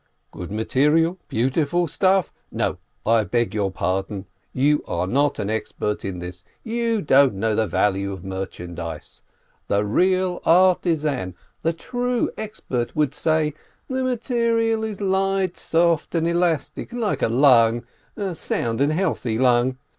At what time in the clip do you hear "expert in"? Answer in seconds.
5.51-6.17